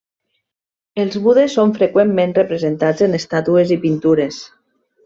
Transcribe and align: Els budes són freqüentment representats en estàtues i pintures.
Els 1.03 1.17
budes 1.27 1.53
són 1.59 1.75
freqüentment 1.77 2.35
representats 2.41 3.07
en 3.11 3.21
estàtues 3.23 3.79
i 3.79 3.81
pintures. 3.87 4.43